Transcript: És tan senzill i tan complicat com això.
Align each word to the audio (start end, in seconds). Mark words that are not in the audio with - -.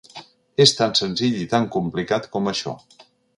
És 0.63 0.71
tan 0.77 0.95
senzill 0.99 1.37
i 1.41 1.45
tan 1.51 1.67
complicat 1.77 2.29
com 2.37 2.51
això. 2.53 2.75